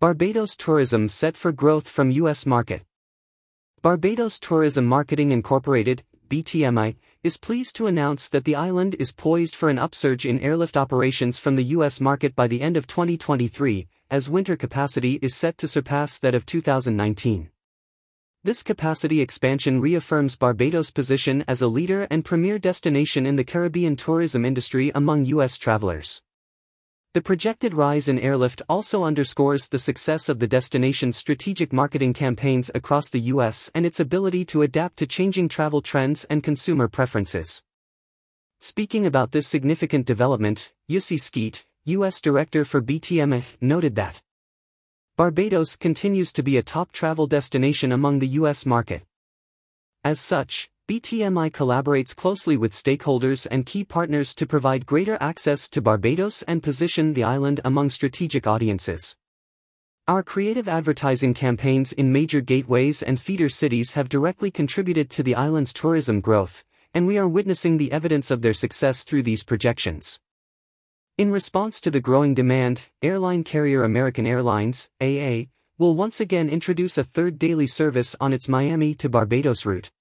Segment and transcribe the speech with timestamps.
[0.00, 2.46] Barbados tourism set for growth from U.S.
[2.46, 2.84] market.
[3.82, 9.68] Barbados Tourism Marketing Incorporated, BTMI, is pleased to announce that the island is poised for
[9.68, 12.00] an upsurge in airlift operations from the U.S.
[12.00, 16.46] market by the end of 2023, as winter capacity is set to surpass that of
[16.46, 17.50] 2019.
[18.42, 23.96] This capacity expansion reaffirms Barbados' position as a leader and premier destination in the Caribbean
[23.96, 25.58] tourism industry among U.S.
[25.58, 26.22] travelers.
[27.12, 32.70] The projected rise in airlift also underscores the success of the destination's strategic marketing campaigns
[32.72, 33.68] across the U.S.
[33.74, 37.64] and its ability to adapt to changing travel trends and consumer preferences.
[38.60, 42.20] Speaking about this significant development, Jussi Skeet, U.S.
[42.20, 44.22] Director for BTMI, noted that
[45.16, 48.64] Barbados continues to be a top travel destination among the U.S.
[48.64, 49.02] market.
[50.04, 55.80] As such, BTMI collaborates closely with stakeholders and key partners to provide greater access to
[55.80, 59.14] Barbados and position the island among strategic audiences.
[60.08, 65.36] Our creative advertising campaigns in major gateways and feeder cities have directly contributed to the
[65.36, 70.18] island's tourism growth, and we are witnessing the evidence of their success through these projections.
[71.16, 75.42] In response to the growing demand, airline carrier American Airlines, AA,
[75.78, 79.92] will once again introduce a third daily service on its Miami to Barbados route.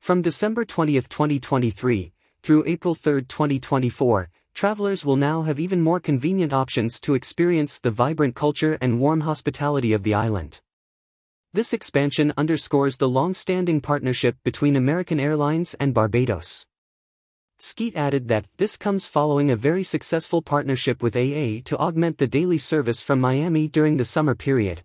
[0.00, 2.12] From December 20, 2023,
[2.42, 7.90] through April 3, 2024, travelers will now have even more convenient options to experience the
[7.90, 10.62] vibrant culture and warm hospitality of the island.
[11.52, 16.66] This expansion underscores the long-standing partnership between American Airlines and Barbados.
[17.58, 22.26] Skeet added that this comes following a very successful partnership with AA to augment the
[22.26, 24.82] daily service from Miami during the summer period.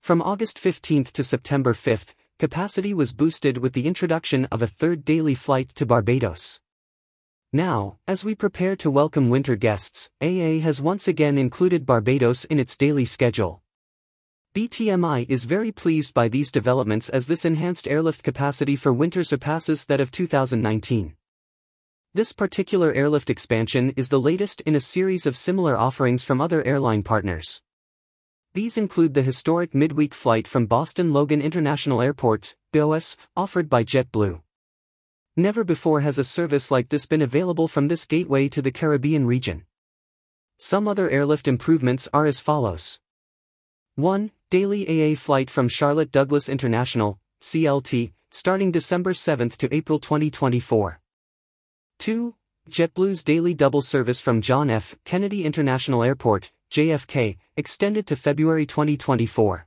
[0.00, 5.04] From August 15 to September 5, capacity was boosted with the introduction of a third
[5.04, 6.58] daily flight to Barbados.
[7.52, 12.58] Now, as we prepare to welcome winter guests, AA has once again included Barbados in
[12.58, 13.62] its daily schedule.
[14.54, 19.84] BTMI is very pleased by these developments as this enhanced airlift capacity for winter surpasses
[19.84, 21.12] that of 2019.
[22.14, 26.64] This particular airlift expansion is the latest in a series of similar offerings from other
[26.64, 27.60] airline partners.
[28.52, 34.40] These include the historic midweek flight from Boston Logan International Airport, BOS, offered by JetBlue.
[35.36, 39.24] Never before has a service like this been available from this gateway to the Caribbean
[39.24, 39.66] region.
[40.58, 42.98] Some other airlift improvements are as follows
[43.94, 44.32] 1.
[44.50, 50.98] Daily AA flight from Charlotte Douglas International, CLT, starting December 7 to April 2024.
[52.00, 52.34] 2.
[52.68, 54.96] JetBlue's daily double service from John F.
[55.04, 59.66] Kennedy International Airport, JFK, extended to February 2024.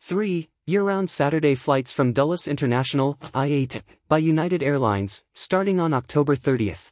[0.00, 0.48] 3.
[0.66, 6.88] Year-round Saturday flights from Dulles International, IAD, by United Airlines, starting on October 30th.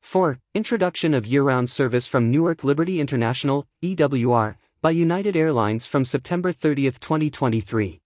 [0.00, 0.38] 4.
[0.54, 6.84] Introduction of year-round service from Newark Liberty International, EWR, by United Airlines from September 30,
[6.92, 8.00] 2023.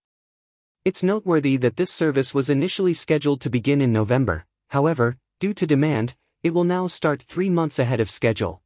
[0.84, 5.68] It's noteworthy that this service was initially scheduled to begin in November, however, due to
[5.68, 8.60] demand, it will now start three months ahead of schedule.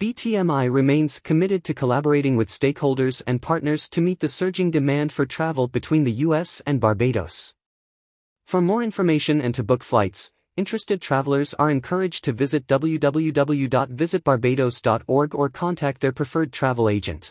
[0.00, 5.26] BTMI remains committed to collaborating with stakeholders and partners to meet the surging demand for
[5.26, 7.54] travel between the US and Barbados.
[8.46, 15.48] For more information and to book flights, interested travelers are encouraged to visit www.visitbarbados.org or
[15.50, 17.30] contact their preferred travel agent.